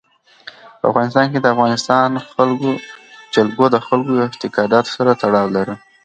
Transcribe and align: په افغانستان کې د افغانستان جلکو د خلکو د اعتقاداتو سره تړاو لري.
په 0.79 0.85
افغانستان 0.91 1.25
کې 1.31 1.39
د 1.41 1.45
افغانستان 1.55 2.09
جلکو 3.33 3.65
د 3.73 3.77
خلکو 3.85 4.11
د 4.15 4.19
اعتقاداتو 4.27 4.89
سره 4.97 5.11
تړاو 5.21 5.53
لري. 5.55 5.75